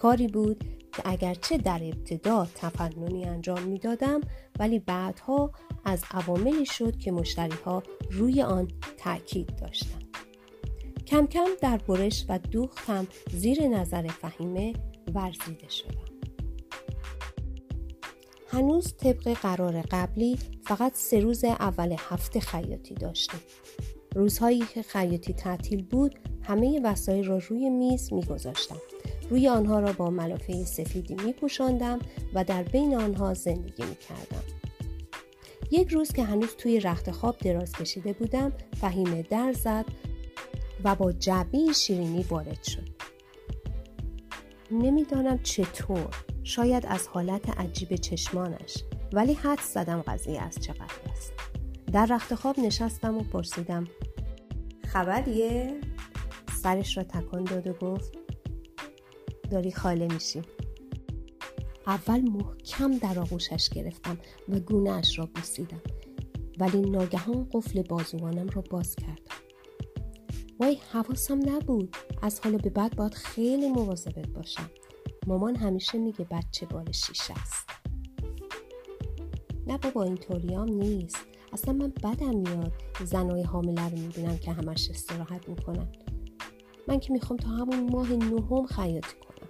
کاری 0.00 0.28
بود 0.28 0.64
که 0.92 1.02
اگرچه 1.04 1.58
در 1.58 1.80
ابتدا 1.82 2.46
تفننی 2.54 3.24
انجام 3.24 3.62
می‌دادم 3.62 4.20
ولی 4.58 4.78
بعدها 4.78 5.50
از 5.84 6.04
عواملی 6.10 6.66
شد 6.66 6.96
که 6.96 7.12
مشتری 7.12 7.56
ها 7.64 7.82
روی 8.10 8.42
آن 8.42 8.68
تاکید 8.96 9.56
داشتند. 9.56 10.16
کم 11.06 11.26
کم 11.26 11.46
در 11.62 11.76
برش 11.76 12.26
و 12.28 12.38
دوختم 12.38 13.06
زیر 13.32 13.68
نظر 13.68 14.08
فهیمه 14.08 14.72
ورزیده 15.14 15.68
شدم. 15.68 16.05
هنوز 18.48 18.94
طبق 18.96 19.32
قرار 19.32 19.82
قبلی 19.90 20.38
فقط 20.66 20.94
سه 20.94 21.20
روز 21.20 21.44
اول 21.44 21.96
هفته 21.98 22.40
خیاطی 22.40 22.94
داشتیم 22.94 23.40
روزهایی 24.14 24.64
که 24.74 24.82
خیاطی 24.82 25.32
تعطیل 25.32 25.82
بود 25.82 26.18
همه 26.42 26.80
وسایل 26.84 27.24
را 27.24 27.38
روی 27.48 27.70
میز 27.70 28.12
میگذاشتم 28.12 28.76
روی 29.30 29.48
آنها 29.48 29.80
را 29.80 29.92
با 29.92 30.10
ملافه 30.10 30.64
سفیدی 30.64 31.14
می 31.14 31.32
پوشاندم 31.32 31.98
و 32.34 32.44
در 32.44 32.62
بین 32.62 32.94
آنها 32.94 33.34
زندگی 33.34 33.82
می 33.82 33.96
کردم. 34.08 34.42
یک 35.70 35.88
روز 35.88 36.12
که 36.12 36.22
هنوز 36.22 36.56
توی 36.58 36.80
رخت 36.80 37.10
خواب 37.10 37.38
دراز 37.38 37.72
کشیده 37.72 38.12
بودم 38.12 38.52
فهیمه 38.80 39.22
در 39.22 39.52
زد 39.52 39.84
و 40.84 40.94
با 40.94 41.12
جعبه 41.12 41.72
شیرینی 41.72 42.22
وارد 42.22 42.62
شد. 42.62 42.88
نمی‌دانم 44.70 45.38
چطور 45.42 46.10
شاید 46.46 46.86
از 46.86 47.08
حالت 47.08 47.58
عجیب 47.60 47.96
چشمانش 47.96 48.84
ولی 49.12 49.32
حد 49.32 49.60
زدم 49.60 50.02
قضیه 50.02 50.42
از 50.42 50.58
چقدر 50.60 51.10
است. 51.12 51.32
در 51.92 52.06
رخت 52.06 52.34
خواب 52.34 52.58
نشستم 52.58 53.16
و 53.16 53.22
پرسیدم 53.22 53.88
خبریه؟ 54.86 55.80
سرش 56.62 56.96
را 56.96 57.02
تکان 57.02 57.44
داد 57.44 57.66
و 57.66 57.72
گفت 57.72 58.12
داری 59.50 59.72
خاله 59.72 60.06
میشی 60.14 60.42
اول 61.86 62.20
محکم 62.20 62.98
در 62.98 63.18
آغوشش 63.18 63.68
گرفتم 63.68 64.18
و 64.48 64.60
گونه 64.60 64.90
اش 64.90 65.18
را 65.18 65.26
بوسیدم 65.34 65.82
ولی 66.58 66.80
ناگهان 66.80 67.48
قفل 67.52 67.82
بازوانم 67.82 68.48
را 68.48 68.62
باز 68.70 68.96
کردم 68.96 69.36
وای 70.60 70.78
حواسم 70.92 71.40
نبود 71.50 71.96
از 72.22 72.40
حالا 72.40 72.58
به 72.58 72.70
بعد 72.70 72.96
باید 72.96 73.14
خیلی 73.14 73.68
مواظبت 73.68 74.28
باشم 74.28 74.70
مامان 75.26 75.56
همیشه 75.56 75.98
میگه 75.98 76.26
بچه 76.30 76.66
بال 76.66 76.92
شیشه 76.92 77.34
است. 77.34 77.66
نه 79.66 79.78
بابا 79.78 80.02
اینطوریام 80.02 80.68
نیست. 80.68 81.24
اصلا 81.52 81.74
من 81.74 81.92
بدم 82.02 82.36
میاد 82.36 82.72
زنای 83.04 83.42
حامله 83.42 83.88
رو 83.88 83.98
می‌بینم 83.98 84.38
که 84.38 84.52
همش 84.52 84.90
استراحت 84.90 85.48
می‌کنن. 85.48 85.92
من 86.88 87.00
که 87.00 87.12
می‌خوام 87.12 87.38
تا 87.38 87.48
همون 87.48 87.90
ماه 87.90 88.12
نهم 88.12 88.66
خیاطی 88.66 89.16
کنم. 89.20 89.48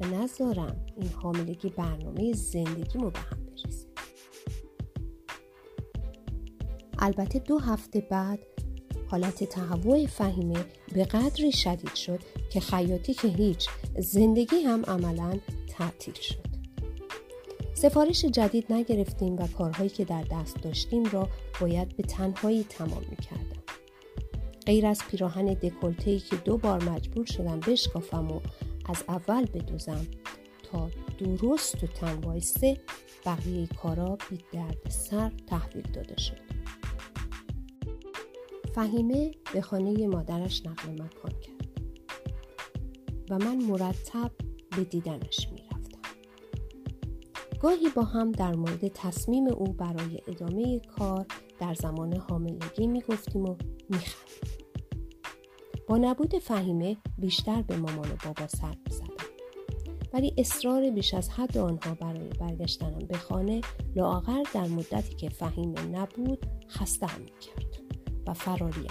و 0.00 0.06
نذارم 0.06 0.86
این 0.96 1.10
حاملگی 1.10 1.68
برنامه 1.68 2.32
زندگیمو 2.32 3.10
به 3.10 3.18
هم 3.18 3.44
بریزه. 3.44 3.88
البته 6.98 7.38
دو 7.38 7.58
هفته 7.58 8.00
بعد 8.00 8.38
حالت 9.06 9.44
تهوع 9.44 10.06
فهیمه 10.06 10.64
به 10.94 11.04
قدری 11.04 11.52
شدید 11.52 11.94
شد 11.94 12.20
که 12.52 12.60
خیاطی 12.60 13.14
که 13.14 13.28
هیچ 13.28 13.68
زندگی 13.98 14.56
هم 14.56 14.84
عملا 14.84 15.38
تعطیل 15.68 16.14
شد. 16.14 16.54
سفارش 17.74 18.24
جدید 18.24 18.72
نگرفتیم 18.72 19.36
و 19.36 19.46
کارهایی 19.46 19.90
که 19.90 20.04
در 20.04 20.24
دست 20.30 20.62
داشتیم 20.62 21.04
را 21.04 21.28
باید 21.60 21.96
به 21.96 22.02
تنهایی 22.02 22.64
تمام 22.64 23.02
می‌کردم. 23.10 23.62
غیر 24.66 24.86
از 24.86 25.00
پیراهن 25.10 25.44
دکلتهی 25.44 26.18
که 26.18 26.36
دو 26.36 26.58
بار 26.58 26.84
مجبور 26.84 27.26
شدم 27.26 27.60
بشکافم 27.60 28.32
و 28.32 28.40
از 28.86 29.04
اول 29.08 29.46
بدوزم 29.46 30.06
تا 30.62 30.90
درست 31.18 31.84
و 31.84 31.86
تن 31.86 32.14
وایسته 32.14 32.80
بقیه 33.26 33.66
کارا 33.66 34.18
بی 34.30 34.38
درد 34.52 34.90
سر 34.90 35.32
تحویل 35.46 35.92
داده 35.92 36.20
شد. 36.20 36.40
فهیمه 38.74 39.30
به 39.52 39.60
خانه 39.60 40.06
مادرش 40.06 40.66
نقل 40.66 40.92
مکان 40.92 41.40
کرد. 41.40 41.53
من 43.38 43.56
مرتب 43.56 44.30
به 44.76 44.84
دیدنش 44.84 45.48
می‌رفتم. 45.52 45.98
گاهی 47.60 47.88
با 47.96 48.02
هم 48.02 48.32
در 48.32 48.54
مورد 48.54 48.88
تصمیم 48.88 49.48
او 49.48 49.72
برای 49.72 50.20
ادامه 50.28 50.80
کار 50.80 51.26
در 51.60 51.74
زمان 51.74 52.16
حاملگی 52.16 52.86
می‌گفتیم 52.86 53.42
و 53.42 53.56
میخندیم. 53.90 54.64
با 55.88 55.98
نبود 55.98 56.38
فهیمه 56.38 56.96
بیشتر 57.18 57.62
به 57.62 57.76
مامان 57.76 58.12
و 58.12 58.16
بابا 58.24 58.46
سر 58.46 58.76
زدم 58.90 59.14
ولی 60.12 60.34
اصرار 60.38 60.90
بیش 60.90 61.14
از 61.14 61.28
حد 61.30 61.58
آنها 61.58 61.94
برای 61.94 62.28
برگشتنم 62.28 62.98
به 62.98 63.18
خانه 63.18 63.60
لاغر 63.96 64.42
در 64.54 64.66
مدتی 64.66 65.14
که 65.14 65.28
فهیمه 65.28 65.82
نبود 65.82 66.46
خسته 66.68 67.06
هم 67.06 67.24
کرد 67.26 67.78
و 68.26 68.34
فراریم 68.34 68.90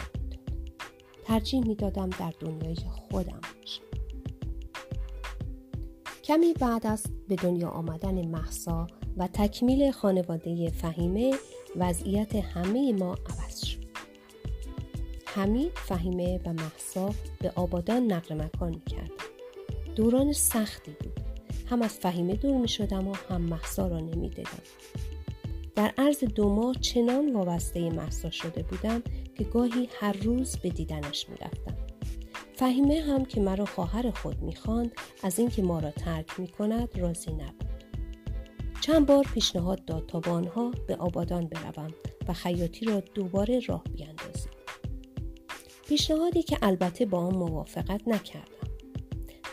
ترجیح 1.24 1.68
می‌دادم 1.68 2.10
در 2.10 2.34
دنیای 2.40 2.76
خودم 2.76 3.42
کمی 6.34 6.54
بعد 6.54 6.88
از 6.88 7.04
به 7.28 7.36
دنیا 7.36 7.70
آمدن 7.70 8.28
محسا 8.28 8.88
و 9.18 9.28
تکمیل 9.34 9.92
خانواده 9.92 10.70
فهیمه 10.70 11.34
وضعیت 11.76 12.36
همه 12.36 12.94
ما 12.94 13.14
عوض 13.14 13.66
شد 13.66 13.84
حمید 15.26 15.72
فهیمه 15.76 16.40
و 16.46 16.54
محسا 16.54 17.14
به 17.40 17.52
آبادان 17.56 18.12
نقل 18.12 18.36
مکان 18.36 18.70
می‌کردم 18.70 19.26
دوران 19.96 20.34
سختی 20.34 20.92
بود 20.92 21.20
هم 21.70 21.82
از 21.82 21.94
فهیمه 21.94 22.36
دور 22.36 22.58
می 22.58 22.68
شدم 22.68 23.08
و 23.08 23.16
هم 23.30 23.42
محسا 23.42 23.88
را 23.88 24.00
نمی 24.00 24.30
دیدم. 24.30 24.62
در 25.76 25.94
عرض 25.98 26.24
دو 26.24 26.50
ماه 26.50 26.76
چنان 26.76 27.34
وابسته 27.34 27.90
محسا 27.90 28.30
شده 28.30 28.64
بودم 28.64 29.04
که 29.38 29.44
گاهی 29.44 29.90
هر 30.00 30.14
روز 30.14 30.58
به 30.58 30.70
دیدنش 30.70 31.30
می 31.30 31.36
رفتم. 31.36 31.73
فهیمه 32.64 33.02
هم 33.02 33.26
که 33.26 33.42
مرا 33.42 33.66
خواهر 33.66 34.12
خود 34.12 34.42
می‌خواند 34.42 34.92
از 35.24 35.40
اینکه 35.40 35.62
ما 35.62 35.80
را 35.80 35.92
ترک 35.92 36.40
می 36.40 36.48
کند 36.48 37.00
راضی 37.00 37.32
نبود. 37.32 37.84
چند 38.82 39.06
بار 39.06 39.24
پیشنهاد 39.34 39.86
داد 39.86 40.06
تا 40.06 40.20
با 40.20 40.32
آنها 40.32 40.72
به 40.88 40.96
آبادان 40.96 41.48
بروم 41.48 41.94
و 42.28 42.34
خیاطی 42.34 42.86
را 42.86 43.00
دوباره 43.00 43.60
راه 43.60 43.84
بیاندازیم. 43.84 44.52
پیشنهادی 45.88 46.44
که 46.44 46.58
البته 46.62 47.06
با 47.06 47.18
آن 47.18 47.36
موافقت 47.36 48.08
نکردم. 48.08 48.70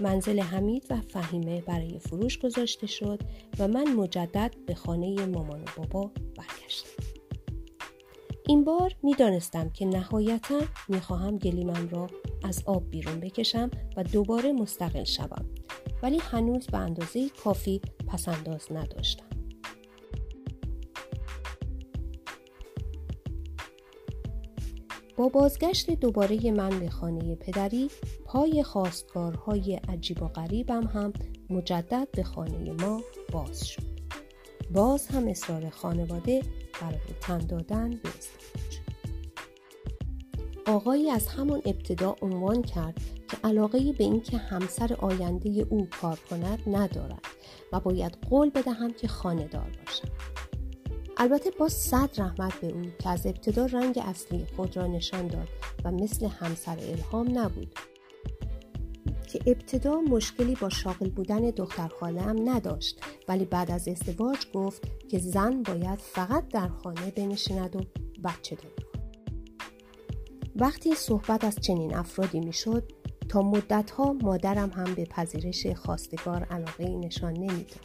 منزل 0.00 0.40
حمید 0.40 0.86
و 0.90 1.00
فهیمه 1.00 1.60
برای 1.60 1.98
فروش 1.98 2.38
گذاشته 2.38 2.86
شد 2.86 3.20
و 3.58 3.68
من 3.68 3.94
مجدد 3.94 4.54
به 4.66 4.74
خانه 4.74 5.26
مامان 5.26 5.62
و 5.62 5.66
بابا 5.76 6.10
برگشتم. 6.36 6.89
این 8.50 8.64
بار 8.64 8.94
می 9.02 9.14
دانستم 9.14 9.70
که 9.70 9.86
نهایتا 9.86 10.60
می 10.88 11.00
خواهم 11.00 11.38
گلیمم 11.38 11.88
را 11.88 12.06
از 12.42 12.62
آب 12.66 12.90
بیرون 12.90 13.20
بکشم 13.20 13.70
و 13.96 14.02
دوباره 14.02 14.52
مستقل 14.52 15.04
شوم 15.04 15.44
ولی 16.02 16.18
هنوز 16.18 16.66
به 16.66 16.78
اندازه 16.78 17.28
کافی 17.44 17.80
پسنداز 18.08 18.72
نداشتم. 18.72 19.26
با 25.16 25.28
بازگشت 25.28 25.90
دوباره 25.90 26.50
من 26.50 26.80
به 26.80 26.90
خانه 26.90 27.34
پدری 27.34 27.90
پای 28.24 28.62
خواستگارهای 28.62 29.80
عجیب 29.88 30.22
و 30.22 30.28
غریبم 30.28 30.86
هم 30.86 31.12
مجدد 31.50 32.08
به 32.12 32.22
خانه 32.22 32.72
ما 32.72 33.00
باز 33.32 33.66
شد. 33.66 33.82
باز 34.74 35.06
هم 35.06 35.28
اصرار 35.28 35.70
خانواده 35.70 36.42
برای 36.80 36.98
تن 37.20 37.38
دادن 37.38 37.90
به 37.90 38.08
ازدواج. 38.08 38.80
آقایی 40.66 41.10
از 41.10 41.26
همون 41.26 41.62
ابتدا 41.64 42.16
عنوان 42.22 42.62
کرد 42.62 43.00
که 43.30 43.36
علاقه 43.44 43.92
به 43.92 44.04
اینکه 44.04 44.36
همسر 44.36 44.94
آینده 44.94 45.66
او 45.70 45.88
کار 46.00 46.18
کند 46.30 46.62
ندارد 46.66 47.22
و 47.72 47.80
باید 47.80 48.18
قول 48.30 48.50
بدهم 48.50 48.92
که 48.92 49.08
خانه 49.08 49.48
دار 49.48 49.70
باشم. 49.86 50.08
البته 51.16 51.50
با 51.50 51.68
صد 51.68 52.10
رحمت 52.16 52.60
به 52.60 52.66
او 52.66 52.82
که 52.98 53.08
از 53.08 53.26
ابتدا 53.26 53.66
رنگ 53.66 53.98
اصلی 53.98 54.46
خود 54.56 54.76
را 54.76 54.86
نشان 54.86 55.26
داد 55.26 55.48
و 55.84 55.90
مثل 55.92 56.26
همسر 56.26 56.78
الهام 56.78 57.38
نبود 57.38 57.74
که 59.32 59.40
ابتدا 59.46 60.00
مشکلی 60.00 60.54
با 60.54 60.68
شاغل 60.68 61.08
بودن 61.08 61.40
دختر 61.40 61.88
خالم 61.88 62.48
نداشت 62.48 63.00
ولی 63.28 63.44
بعد 63.44 63.70
از 63.70 63.88
ازدواج 63.88 64.38
گفت 64.54 64.82
که 65.08 65.18
زن 65.18 65.62
باید 65.62 65.98
فقط 65.98 66.48
در 66.48 66.68
خانه 66.68 67.10
بنشیند 67.10 67.76
و 67.76 67.80
بچه 68.24 68.56
دار 68.56 68.72
وقتی 70.56 70.94
صحبت 70.94 71.44
از 71.44 71.56
چنین 71.60 71.94
افرادی 71.94 72.40
می‌شد 72.40 72.92
تا 73.28 73.42
مدتها 73.42 74.12
مادرم 74.12 74.70
هم 74.70 74.94
به 74.94 75.04
پذیرش 75.04 75.66
خواستگار 75.66 76.44
علاقه 76.44 76.88
نشان 76.88 77.32
نمی‌داد. 77.32 77.80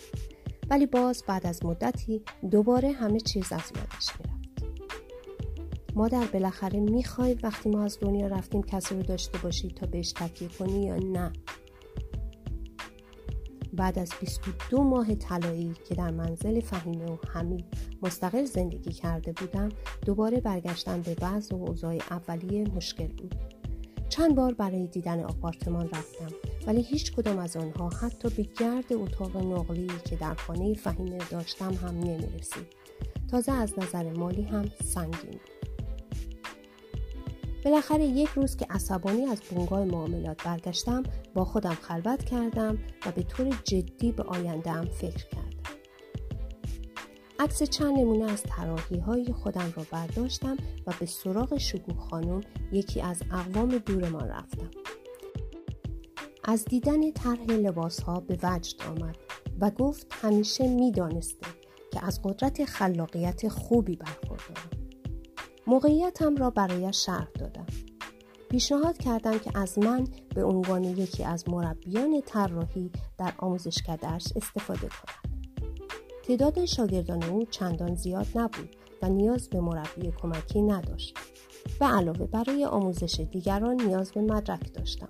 ولی 0.70 0.86
باز 0.86 1.24
بعد 1.28 1.48
از 1.48 1.66
مدتی 1.66 2.22
دوباره 2.52 2.92
همه 2.92 3.20
چیز 3.20 3.52
از 3.52 3.72
یادش 3.76 4.10
می‌رفت. 4.20 4.45
مادر 5.96 6.26
بالاخره 6.34 6.80
می‌خوای 6.80 7.34
وقتی 7.44 7.70
ما 7.70 7.84
از 7.84 7.98
دنیا 8.02 8.28
رفتیم 8.28 8.64
کسی 8.64 8.96
رو 8.96 9.04
داشته 9.04 9.38
باشی 9.38 9.70
تا 9.70 9.86
بهش 9.86 10.12
تکیه 10.12 10.48
کنی 10.48 10.86
یا 10.86 10.96
نه 10.96 11.32
بعد 13.74 14.00
از 14.00 14.12
22 14.20 14.84
ماه 14.84 15.16
طلایی 15.16 15.74
که 15.88 15.96
در 15.96 16.12
منزل 16.12 16.60
فهیمه 16.60 17.06
و 17.06 17.18
حمید 17.34 17.66
مستقل 18.02 18.46
زندگی 18.46 18.92
کرده 18.92 19.32
بودم 19.32 19.70
دوباره 20.06 20.40
برگشتم 20.40 21.02
به 21.02 21.16
بعض 21.16 21.52
و 21.52 21.56
اوضاع 21.56 21.98
اولیه 22.12 22.64
مشکل 22.64 23.08
بود 23.08 23.36
چند 24.10 24.36
بار 24.36 24.54
برای 24.54 24.88
دیدن 24.88 25.24
آپارتمان 25.24 25.90
رفتم 25.90 26.28
ولی 26.68 26.82
هیچ 26.82 27.14
کدام 27.14 27.38
از 27.38 27.58
آنها 27.58 27.90
حتی 27.90 28.30
به 28.30 28.44
گرد 28.60 28.94
اتاق 28.94 29.38
نقلی 29.38 29.92
که 30.06 30.16
در 30.16 30.34
خانه 30.34 30.74
فهیمه 30.74 31.18
داشتم 31.32 31.74
هم 31.74 32.00
نمی 32.00 32.28
رسید. 32.40 32.68
تازه 33.32 33.52
از 33.52 33.74
نظر 33.80 34.14
مالی 34.14 34.42
هم 34.44 34.66
سنگین 34.84 35.32
بود. 35.32 35.55
بالاخره 37.66 38.04
یک 38.06 38.30
روز 38.30 38.56
که 38.56 38.66
عصبانی 38.70 39.26
از 39.26 39.42
بنگاه 39.52 39.84
معاملات 39.84 40.44
برگشتم 40.44 41.04
با 41.34 41.46
خودم 41.46 41.74
خلوت 41.74 42.24
کردم 42.24 42.78
و 43.06 43.12
به 43.12 43.24
طور 43.24 43.50
جدی 43.64 44.12
به 44.12 44.24
آیندهام 44.24 44.86
فکر 44.86 45.26
کردم. 45.30 45.46
عکس 47.40 47.64
چند 47.64 48.00
نمونه 48.00 48.32
از 48.32 48.44
تراحی 48.44 49.00
های 49.00 49.34
خودم 49.34 49.74
را 49.76 49.86
برداشتم 49.92 50.58
و 50.88 50.94
به 51.00 51.06
سراغ 51.06 51.58
شکوه 51.58 51.96
خانم 52.10 52.42
یکی 52.72 53.02
از 53.02 53.22
اقوام 53.32 53.78
دورمان 53.78 54.28
رفتم. 54.28 54.70
از 56.44 56.66
دیدن 56.66 57.12
طرح 57.12 57.52
لباس 57.52 58.02
ها 58.02 58.20
به 58.20 58.38
وجد 58.44 58.82
آمد 58.82 59.18
و 59.60 59.72
گفت 59.72 60.08
همیشه 60.10 60.68
می‌دانسته 60.68 61.48
که 61.94 62.06
از 62.06 62.22
قدرت 62.24 62.66
خلاقیت 62.66 63.48
خوبی 63.48 63.96
برخوردارم. 63.96 64.70
موقعیتم 65.68 66.36
را 66.36 66.50
برایش 66.50 67.06
شرح 67.06 67.28
دادم. 67.40 67.45
پیشنهاد 68.56 68.98
کردم 68.98 69.40
که 69.40 69.52
از 69.60 69.80
من 69.80 70.08
به 70.36 70.44
عنوان 70.44 70.84
یکی 70.84 71.24
از 71.24 71.50
مربیان 71.50 72.22
طراحی 72.26 72.92
در 73.18 73.34
آموزشکدهاش 73.38 74.24
استفاده 74.36 74.88
کند. 74.88 75.44
تعداد 76.24 76.66
شاگردان 76.66 77.24
او 77.24 77.46
چندان 77.46 77.96
زیاد 77.96 78.28
نبود 78.36 78.76
و 79.02 79.10
نیاز 79.10 79.50
به 79.50 79.60
مربی 79.60 80.14
کمکی 80.22 80.62
نداشت 80.62 81.18
و 81.82 81.86
علاوه 81.86 82.26
برای 82.26 82.66
آموزش 82.66 83.20
دیگران 83.32 83.82
نیاز 83.82 84.12
به 84.12 84.22
مدرک 84.22 84.74
داشتم. 84.74 85.10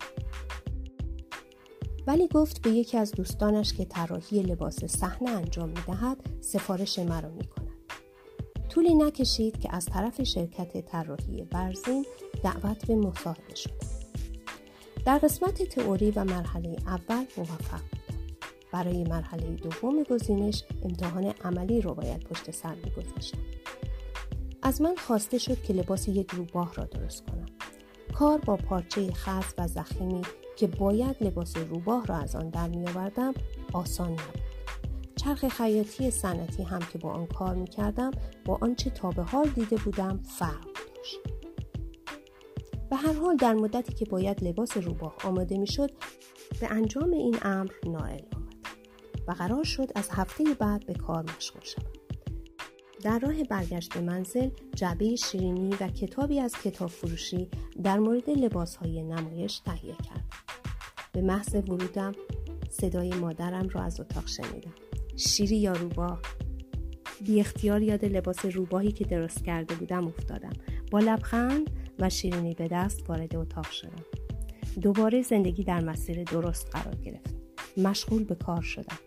ولی 2.07 2.27
گفت 2.27 2.61
به 2.61 2.69
یکی 2.69 2.97
از 2.97 3.11
دوستانش 3.11 3.73
که 3.73 3.85
طراحی 3.85 4.41
لباس 4.41 4.85
صحنه 4.85 5.29
انجام 5.29 5.69
می 5.69 5.81
دهد 5.87 6.17
سفارش 6.41 6.99
مرا 6.99 7.29
می 7.29 7.47
کند. 7.47 7.65
طولی 8.69 8.95
نکشید 8.95 9.59
که 9.59 9.75
از 9.75 9.85
طرف 9.85 10.23
شرکت 10.23 10.85
طراحی 10.85 11.43
برزین 11.43 12.05
دعوت 12.43 12.85
به 12.87 12.95
مصاحبه 12.95 13.55
شد. 13.55 14.05
در 15.05 15.17
قسمت 15.17 15.63
تئوری 15.63 16.11
و 16.11 16.23
مرحله 16.23 16.77
اول 16.87 17.25
موفق 17.37 17.81
بودم. 17.91 18.05
برای 18.71 19.03
مرحله 19.03 19.55
دوم 19.55 20.03
گزینش 20.03 20.63
امتحان 20.83 21.33
عملی 21.43 21.81
رو 21.81 21.93
باید 21.93 22.23
پشت 22.23 22.51
سر 22.51 22.75
میگذاشتم. 22.75 23.37
از 24.61 24.81
من 24.81 24.95
خواسته 24.95 25.37
شد 25.37 25.61
که 25.61 25.73
لباس 25.73 26.07
یک 26.07 26.31
روباه 26.31 26.73
را 26.73 26.85
درست 26.85 27.25
کنم. 27.25 27.45
کار 28.13 28.37
با 28.37 28.55
پارچه 28.55 29.13
خاص 29.13 29.53
و 29.57 29.67
زخیمی 29.67 30.21
که 30.55 30.67
باید 30.67 31.23
لباس 31.23 31.57
روباه 31.57 32.05
را 32.05 32.15
از 32.15 32.35
آن 32.35 32.49
در 32.49 32.67
می 32.67 32.87
آوردم 32.87 33.33
آسان 33.73 34.11
نبود. 34.11 34.41
چرخ 35.15 35.47
خیاطی 35.47 36.11
سنتی 36.11 36.63
هم 36.63 36.79
که 36.79 36.97
با 36.97 37.11
آن 37.11 37.25
کار 37.25 37.55
می 37.55 37.67
کردم 37.67 38.11
با 38.45 38.57
آنچه 38.61 38.89
تا 38.89 39.09
به 39.11 39.23
حال 39.23 39.49
دیده 39.49 39.75
بودم 39.75 40.19
فرق 40.23 40.63
داشت. 40.95 41.34
به 42.89 42.95
هر 42.95 43.13
حال 43.13 43.35
در 43.35 43.53
مدتی 43.53 43.93
که 43.93 44.05
باید 44.05 44.43
لباس 44.43 44.77
روباه 44.77 45.15
آماده 45.23 45.57
می 45.57 45.67
شد 45.67 45.91
به 46.61 46.71
انجام 46.71 47.11
این 47.11 47.37
امر 47.41 47.71
نائل 47.85 48.21
آمد 48.35 48.55
و 49.27 49.31
قرار 49.31 49.63
شد 49.63 49.91
از 49.95 50.09
هفته 50.11 50.43
بعد 50.59 50.85
به 50.85 50.93
کار 50.93 51.25
مشغول 51.37 51.61
شوم. 51.63 51.85
در 53.03 53.19
راه 53.19 53.43
برگشت 53.43 53.93
به 53.93 54.01
منزل 54.01 54.49
جعبه 54.75 55.15
شیرینی 55.15 55.75
و 55.81 55.87
کتابی 55.87 56.39
از 56.39 56.53
کتاب 56.63 56.89
فروشی 56.89 57.49
در 57.83 57.99
مورد 57.99 58.29
لباس 58.29 58.75
های 58.75 59.03
نمایش 59.03 59.59
تهیه 59.59 59.95
کردم. 59.95 60.25
به 61.13 61.21
محض 61.21 61.55
ورودم 61.55 62.11
صدای 62.69 63.09
مادرم 63.09 63.69
را 63.69 63.81
از 63.81 63.99
اتاق 63.99 64.27
شنیدم. 64.27 64.73
شیری 65.15 65.57
یا 65.57 65.73
روباه 65.73 66.19
بی 67.21 67.39
اختیار 67.39 67.81
یاد 67.81 68.05
لباس 68.05 68.45
روباهی 68.45 68.91
که 68.91 69.05
درست 69.05 69.43
کرده 69.43 69.75
بودم 69.75 70.07
افتادم. 70.07 70.53
با 70.91 70.99
لبخند 70.99 71.69
و 71.99 72.09
شیرینی 72.09 72.53
به 72.53 72.67
دست 72.67 73.09
وارد 73.09 73.35
اتاق 73.35 73.71
شدم. 73.71 74.05
دوباره 74.81 75.21
زندگی 75.21 75.63
در 75.63 75.79
مسیر 75.79 76.23
درست 76.23 76.67
قرار 76.71 76.95
گرفت. 76.95 77.35
مشغول 77.77 78.23
به 78.23 78.35
کار 78.35 78.61
شدم. 78.61 78.99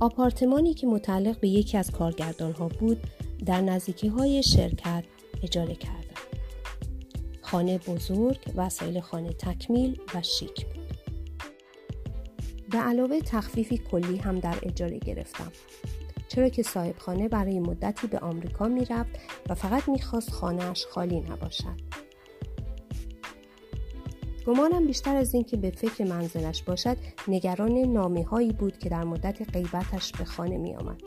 آپارتمانی 0.00 0.74
که 0.74 0.86
متعلق 0.86 1.40
به 1.40 1.48
یکی 1.48 1.78
از 1.78 1.90
کارگردان 1.90 2.52
ها 2.52 2.68
بود 2.68 2.98
در 3.46 3.60
نزدیکی 3.60 4.08
های 4.08 4.42
شرکت 4.42 5.04
اجاره 5.42 5.74
کردم. 5.74 6.02
خانه 7.42 7.78
بزرگ 7.78 8.38
وسایل 8.56 9.00
خانه 9.00 9.32
تکمیل 9.32 10.00
و 10.14 10.22
شیک 10.22 10.66
بود 10.66 10.82
به 12.70 12.78
علاوه 12.78 13.20
تخفیفی 13.20 13.78
کلی 13.78 14.16
هم 14.16 14.40
در 14.40 14.56
اجاره 14.62 14.98
گرفتم 14.98 15.52
چرا 16.34 16.48
که 16.48 16.62
صاحب 16.62 16.98
خانه 16.98 17.28
برای 17.28 17.60
مدتی 17.60 18.06
به 18.06 18.18
آمریکا 18.18 18.68
می‌رفت 18.68 19.10
و 19.48 19.54
فقط 19.54 19.88
می‌خواست 19.88 20.30
خانهاش 20.30 20.86
خالی 20.86 21.20
نباشد 21.20 21.80
گمانم 24.46 24.86
بیشتر 24.86 25.16
از 25.16 25.34
اینکه 25.34 25.56
به 25.56 25.70
فکر 25.70 26.04
منزلش 26.04 26.62
باشد 26.62 26.96
نگران 27.28 27.78
نامه 27.78 28.24
هایی 28.24 28.52
بود 28.52 28.78
که 28.78 28.88
در 28.88 29.04
مدت 29.04 29.50
غیبتش 29.52 30.12
به 30.12 30.24
خانه 30.24 30.58
می 30.58 30.74
آمد. 30.74 31.02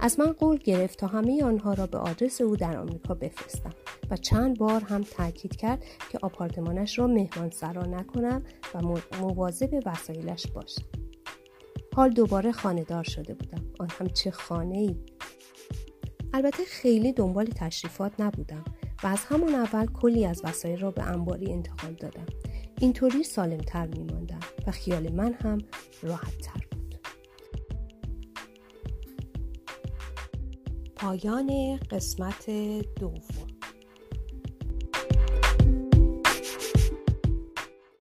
از 0.00 0.20
من 0.20 0.32
قول 0.32 0.56
گرفت 0.56 0.98
تا 0.98 1.06
همه 1.06 1.44
آنها 1.44 1.74
را 1.74 1.86
به 1.86 1.98
آدرس 1.98 2.40
او 2.40 2.56
در 2.56 2.76
آمریکا 2.76 3.14
بفرستم 3.14 3.70
و 4.10 4.16
چند 4.16 4.58
بار 4.58 4.80
هم 4.80 5.02
تاکید 5.02 5.56
کرد 5.56 5.84
که 6.10 6.18
آپارتمانش 6.22 6.98
را 6.98 7.06
مهمان 7.06 7.50
سرا 7.50 7.82
نکنم 7.82 8.42
و 8.74 8.82
مواظب 9.20 9.82
وسایلش 9.86 10.46
باشم 10.46 10.91
حال 11.94 12.10
دوباره 12.10 12.52
خانهدار 12.52 13.04
شده 13.04 13.34
بودم. 13.34 13.64
آن 13.80 13.88
هم 13.90 14.06
چه 14.06 14.30
خانه 14.30 14.78
ای 14.78 14.96
البته 16.32 16.64
خیلی 16.64 17.12
دنبال 17.12 17.46
تشریفات 17.46 18.12
نبودم 18.20 18.64
و 19.02 19.06
از 19.06 19.18
همان 19.24 19.54
اول 19.54 19.86
کلی 19.86 20.26
از 20.26 20.40
وسایل 20.44 20.80
را 20.80 20.90
به 20.90 21.02
انباری 21.02 21.52
انتقال 21.52 21.92
دادم. 21.92 22.26
اینطوری 22.80 23.22
سالمتر 23.22 23.86
میماندم 23.86 24.40
و 24.66 24.70
خیال 24.70 25.12
من 25.12 25.32
هم 25.32 25.58
راحت 26.02 26.38
تر 26.38 26.66
بود. 26.70 26.98
پایان 30.96 31.76
قسمت 31.76 32.50
دوم. 33.00 33.41